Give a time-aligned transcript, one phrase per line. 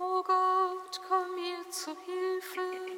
[0.00, 2.97] O Gott, komm mir zu Hilfe.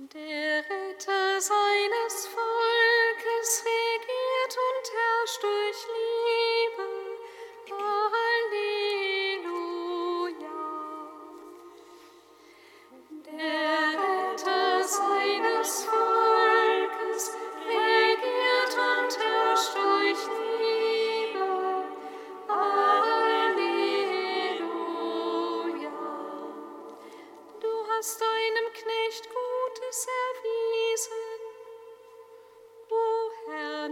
[0.00, 5.89] Der Retter seines Volkes regiert und herrscht durch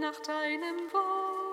[0.09, 1.48] nach deinem Wort.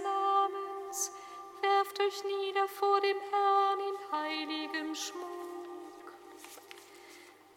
[0.02, 1.12] Namens,
[1.60, 5.36] werft euch nieder vor dem Herrn in heiligem Schmuck.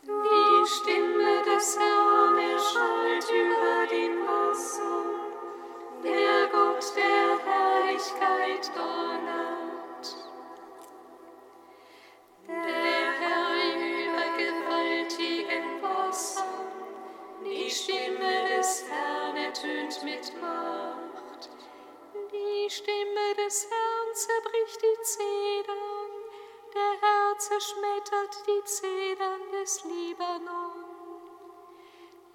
[0.04, 5.20] Die Stimme des Herrn erschallt über den Wassern,
[6.04, 10.16] der Gott der Herrlichkeit donnert.
[12.48, 13.50] Der Herr
[14.06, 16.46] über gewaltigen Wassern,
[17.46, 21.09] die Stimme des Herrn ertönt mit Macht.
[22.70, 26.12] Die Stimme des Herrn zerbricht die Zedern,
[26.72, 30.86] der Herr zerschmettert die Zedern des Libanon.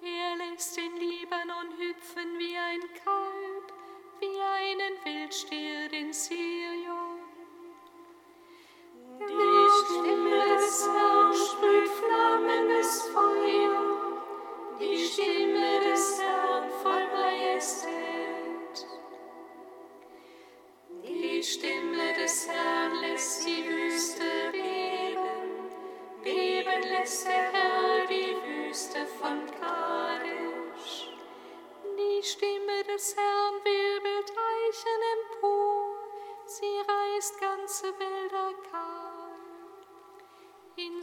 [0.01, 3.73] Er lässt den Libanon hüpfen wie ein Kalb,
[4.19, 7.21] wie einen Wildstier den Sirion.
[9.21, 11.74] Die Stimme des Herrn sprüht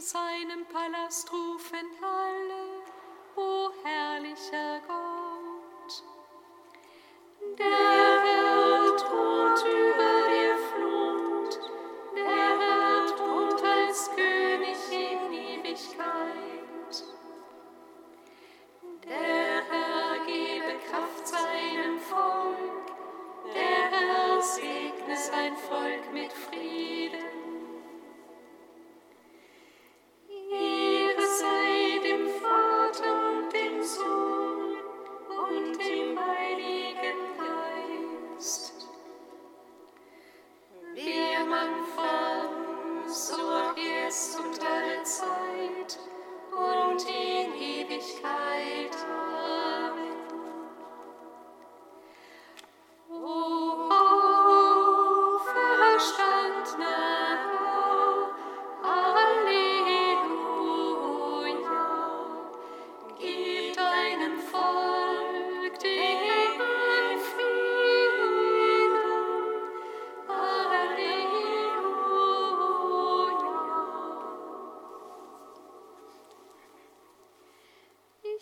[0.03, 2.83] seinem Palast rufen alle,
[3.37, 4.92] o herrlicher Gott.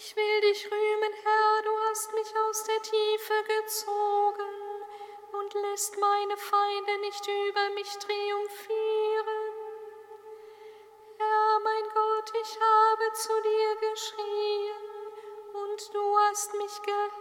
[0.03, 4.49] Ich will dich rühmen, Herr, du hast mich aus der Tiefe gezogen
[5.31, 9.53] und lässt meine Feinde nicht über mich triumphieren.
[11.19, 14.75] Herr, mein Gott, ich habe zu dir geschrien
[15.53, 17.20] und du hast mich geheilt.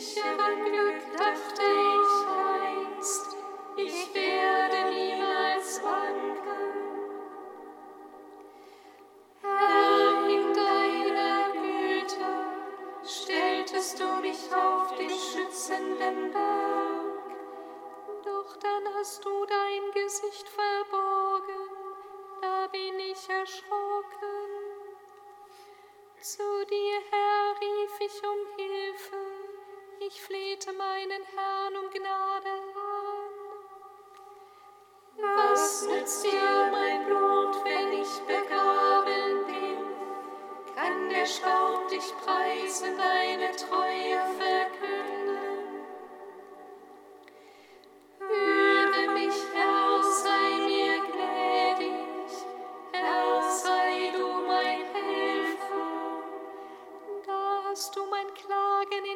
[0.00, 1.69] Kirche war Glück, dachte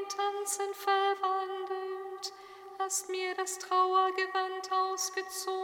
[0.08, 2.32] Tanzen verwandelt,
[2.78, 5.63] hast mir das Trauergewand ausgezogen.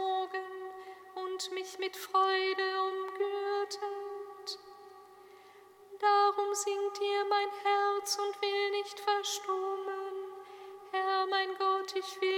[1.81, 4.59] mit Freude umgürtet.
[5.99, 10.13] Darum singt dir mein Herz und will nicht verstummen.
[10.91, 12.30] Herr, mein Gott, ich will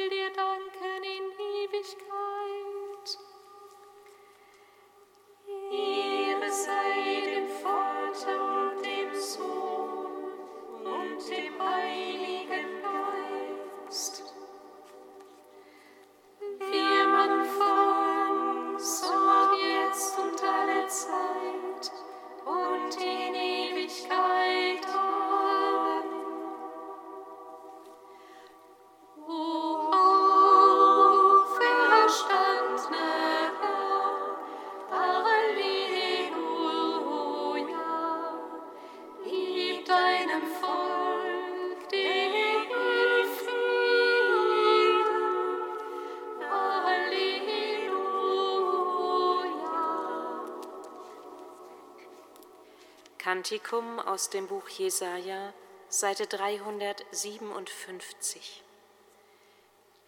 [53.44, 55.54] Kantikum aus dem Buch Jesaja,
[55.90, 58.64] Seite 357.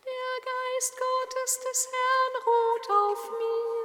[0.05, 3.75] Der Geist Gottes des Herrn ruht auf mir,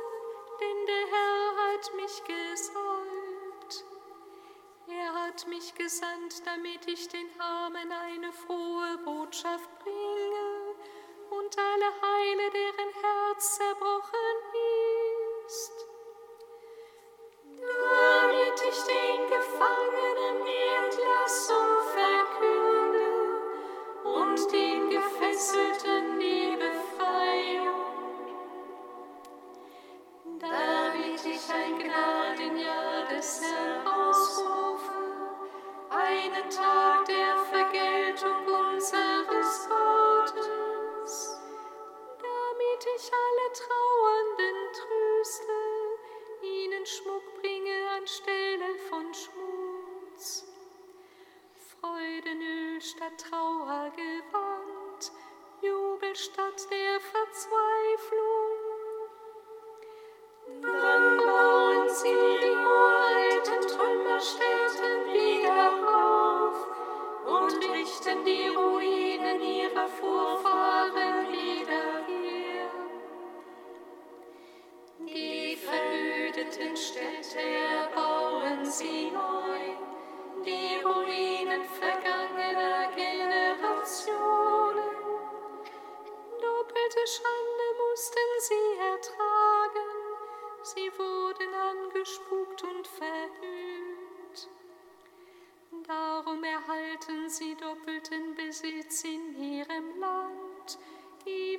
[0.60, 3.84] denn der Herr hat mich gesalbt.
[4.86, 10.76] Er hat mich gesandt, damit ich den Armen eine frohe Botschaft bringe
[11.30, 14.44] und alle heile, deren Herz zerbrochen
[15.44, 15.79] ist.
[56.22, 56.79] Stadt der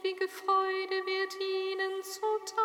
[0.04, 2.62] ewige Freude wird ihnen zuteil.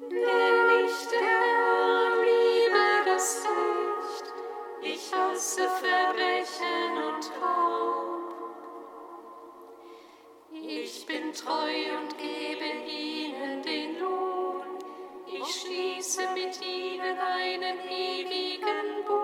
[0.00, 4.34] Denn ich, der Herr, liebe das Recht,
[4.82, 8.34] ich hasse Verbrechen und Raub.
[10.52, 14.78] Ich bin treu und gebe ihnen den Lohn,
[15.26, 19.19] ich schließe mit ihnen einen ewigen Bund.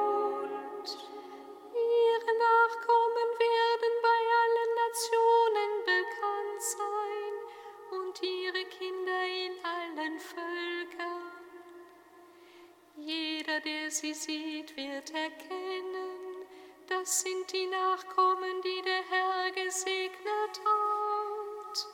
[13.57, 16.47] Jeder, der sie sieht, wird erkennen,
[16.89, 21.87] das sind die Nachkommen, die der Herr gesegnet hat.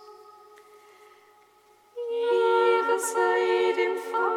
[2.11, 4.32] Ehre sei dem Vater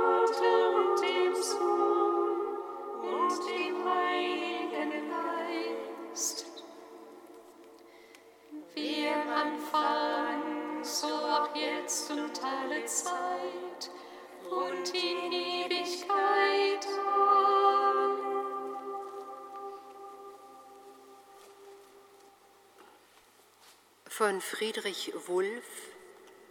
[24.26, 25.94] von Friedrich Wulff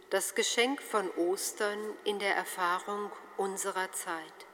[0.09, 4.47] das Geschenk von Ostern in der Erfahrung unserer Zeit.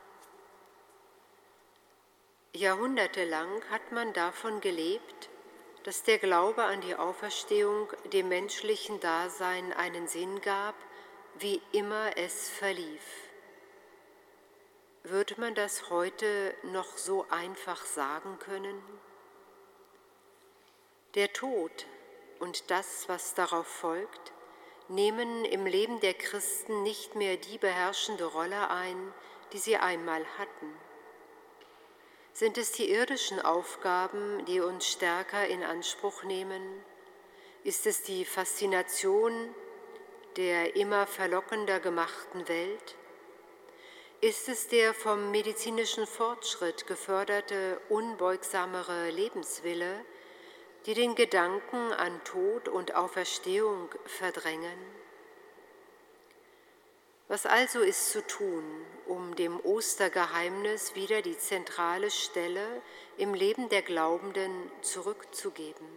[2.54, 5.30] Jahrhundertelang hat man davon gelebt,
[5.84, 10.74] dass der Glaube an die Auferstehung dem menschlichen Dasein einen Sinn gab,
[11.38, 13.06] wie immer es verlief.
[15.04, 18.82] Würde man das heute noch so einfach sagen können?
[21.14, 21.86] Der Tod
[22.42, 24.34] und das, was darauf folgt,
[24.88, 29.14] nehmen im Leben der Christen nicht mehr die beherrschende Rolle ein,
[29.54, 30.74] die sie einmal hatten.
[32.34, 36.84] Sind es die irdischen Aufgaben, die uns stärker in Anspruch nehmen?
[37.64, 39.54] Ist es die Faszination
[40.38, 42.96] der immer verlockender gemachten Welt?
[44.22, 50.06] Ist es der vom medizinischen Fortschritt geförderte, unbeugsamere Lebenswille,
[50.86, 54.80] die den Gedanken an Tod und Auferstehung verdrängen?
[57.28, 58.64] Was also ist zu tun,
[59.06, 62.82] um dem Ostergeheimnis wieder die zentrale Stelle
[63.18, 65.88] im Leben der Glaubenden zurückzugeben?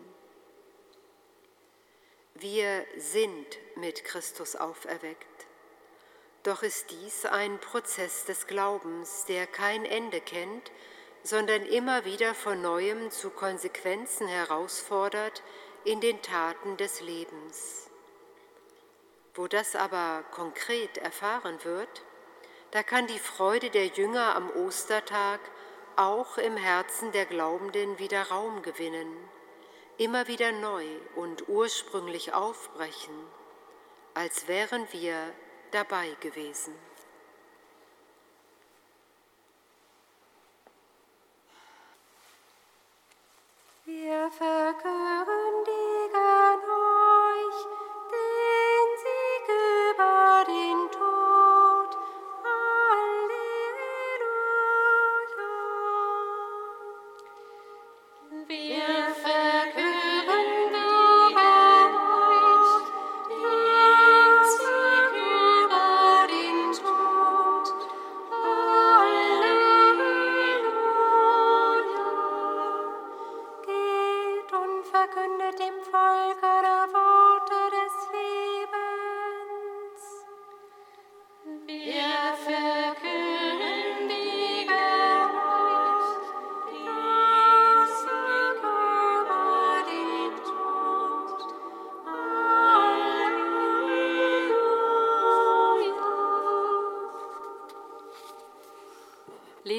[2.35, 5.47] Wir sind mit Christus auferweckt.
[6.44, 10.70] Doch ist dies ein Prozess des Glaubens, der kein Ende kennt,
[11.25, 15.43] sondern immer wieder von neuem zu Konsequenzen herausfordert
[15.83, 17.91] in den Taten des Lebens.
[19.35, 22.03] Wo das aber konkret erfahren wird,
[22.71, 25.41] da kann die Freude der Jünger am Ostertag
[25.97, 29.17] auch im Herzen der Glaubenden wieder Raum gewinnen,
[29.97, 30.85] immer wieder neu
[31.15, 33.15] und ursprünglich aufbrechen,
[34.13, 35.33] als wären wir
[35.71, 36.75] dabei gewesen.
[43.94, 45.64] Wir vergören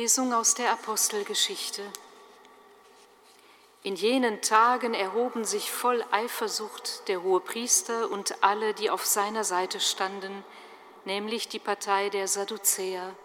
[0.05, 1.81] Lesung aus der Apostelgeschichte.
[3.81, 9.79] In jenen Tagen erhoben sich voll Eifersucht der Hohepriester und alle, die auf seiner Seite
[9.79, 10.45] standen,
[11.05, 13.15] nämlich die Partei der Sadduzäer.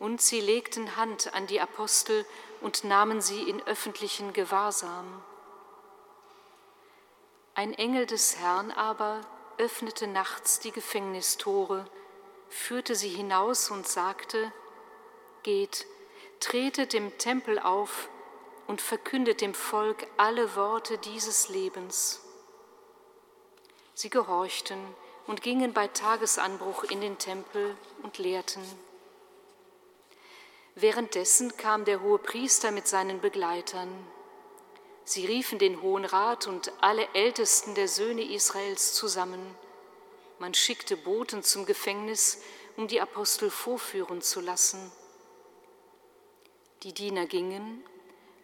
[0.00, 2.26] Und sie legten Hand an die Apostel
[2.60, 5.22] und nahmen sie in öffentlichen Gewahrsam.
[7.54, 9.20] Ein Engel des Herrn aber
[9.58, 11.86] öffnete nachts die Gefängnistore,
[12.48, 14.52] führte sie hinaus und sagte,
[15.42, 15.86] Geht,
[16.40, 18.08] tretet im Tempel auf
[18.66, 22.20] und verkündet dem Volk alle Worte dieses Lebens.
[23.94, 24.78] Sie gehorchten
[25.26, 28.62] und gingen bei Tagesanbruch in den Tempel und lehrten.
[30.74, 33.90] Währenddessen kam der hohe Priester mit seinen Begleitern.
[35.04, 39.54] Sie riefen den Hohen Rat und alle Ältesten der Söhne Israels zusammen.
[40.38, 42.40] Man schickte Boten zum Gefängnis,
[42.76, 44.90] um die Apostel vorführen zu lassen.
[46.82, 47.84] Die Diener gingen,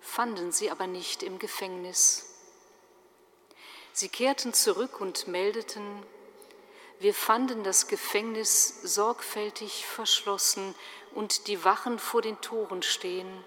[0.00, 2.24] fanden sie aber nicht im Gefängnis.
[3.92, 6.04] Sie kehrten zurück und meldeten,
[7.00, 10.74] wir fanden das Gefängnis sorgfältig verschlossen
[11.14, 13.44] und die Wachen vor den Toren stehen.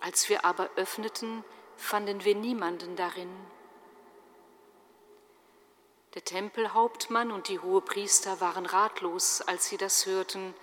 [0.00, 1.44] Als wir aber öffneten,
[1.76, 3.30] fanden wir niemanden darin.
[6.14, 10.54] Der Tempelhauptmann und die Hohepriester waren ratlos, als sie das hörten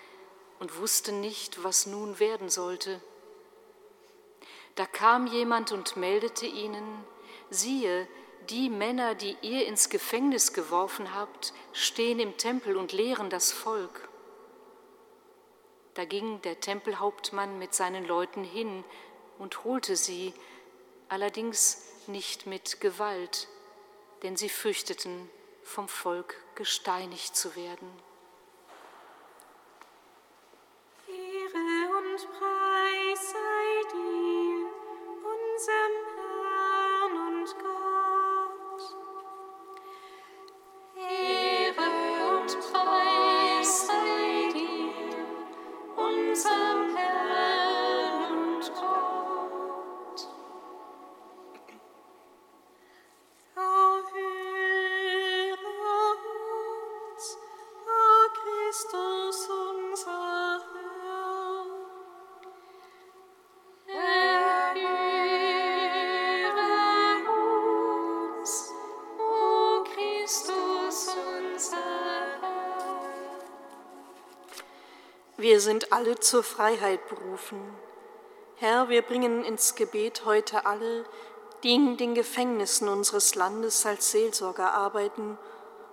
[0.60, 3.02] und wussten nicht, was nun werden sollte.
[4.76, 7.04] Da kam jemand und meldete ihnen,
[7.50, 8.08] siehe,
[8.50, 14.10] die Männer, die ihr ins Gefängnis geworfen habt, stehen im Tempel und lehren das Volk.
[15.96, 18.84] Da ging der Tempelhauptmann mit seinen Leuten hin
[19.40, 20.34] und holte sie,
[21.08, 23.48] allerdings nicht mit Gewalt,
[24.24, 25.30] denn sie fürchteten,
[25.64, 27.90] vom Volk gesteinigt zu werden.
[75.66, 77.60] Sind alle zur Freiheit berufen.
[78.58, 81.04] Herr, wir bringen ins Gebet heute alle,
[81.64, 85.38] die in den Gefängnissen unseres Landes als Seelsorger arbeiten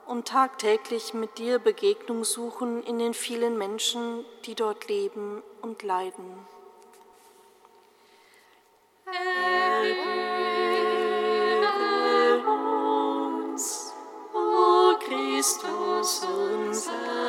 [0.06, 6.46] und tagtäglich mit dir Begegnung suchen in den vielen Menschen, die dort leben und leiden.
[9.06, 9.52] Erhöre
[13.48, 13.92] uns,
[14.34, 17.21] o Christus, unser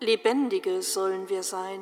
[0.00, 1.80] Lebendige sollen wir sein.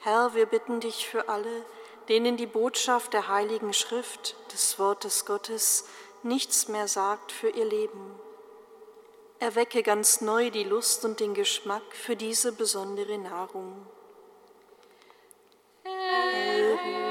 [0.00, 1.64] Herr, wir bitten dich für alle,
[2.08, 5.86] denen die Botschaft der heiligen Schrift, des Wortes Gottes,
[6.22, 8.14] nichts mehr sagt für ihr Leben.
[9.38, 13.86] Erwecke ganz neu die Lust und den Geschmack für diese besondere Nahrung.
[15.84, 17.05] Erhöre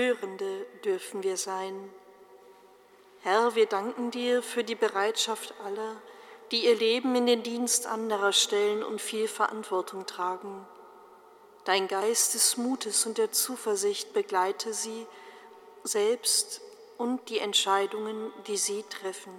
[0.00, 1.90] Hörende dürfen wir sein.
[3.20, 6.00] Herr, wir danken dir für die Bereitschaft aller,
[6.50, 10.66] die ihr Leben in den Dienst anderer stellen und viel Verantwortung tragen.
[11.64, 15.06] Dein Geist des Mutes und der Zuversicht begleite sie
[15.84, 16.62] selbst
[16.96, 19.34] und die Entscheidungen, die sie treffen.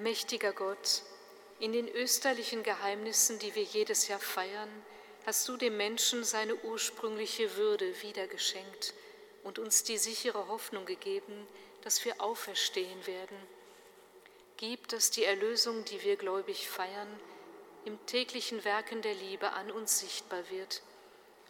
[0.00, 1.02] Allmächtiger Gott,
[1.58, 4.70] in den österlichen Geheimnissen, die wir jedes Jahr feiern,
[5.26, 8.94] hast du dem Menschen seine ursprüngliche Würde wiedergeschenkt
[9.44, 11.46] und uns die sichere Hoffnung gegeben,
[11.82, 13.36] dass wir auferstehen werden.
[14.56, 17.20] Gib, dass die Erlösung, die wir gläubig feiern,
[17.84, 20.80] im täglichen Werken der Liebe an uns sichtbar wird.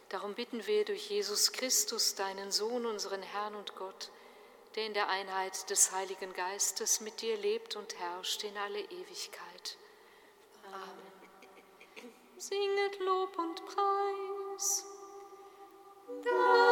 [0.09, 4.09] Darum bitten wir durch Jesus Christus, deinen Sohn, unseren Herrn und Gott,
[4.75, 9.77] der in der Einheit des Heiligen Geistes mit dir lebt und herrscht in alle Ewigkeit.
[10.71, 11.11] Amen.
[12.37, 14.85] Singet Lob und Preis.
[16.23, 16.70] Da